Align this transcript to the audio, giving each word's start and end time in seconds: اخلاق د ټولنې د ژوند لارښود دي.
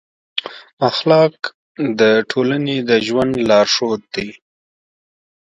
اخلاق 0.89 1.35
د 1.99 2.01
ټولنې 2.31 2.77
د 2.89 2.91
ژوند 3.05 3.33
لارښود 3.49 4.01
دي. 4.15 4.29